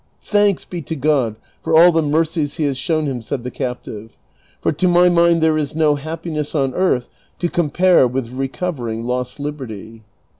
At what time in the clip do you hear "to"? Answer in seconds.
0.81-0.95, 4.71-4.87, 7.37-7.47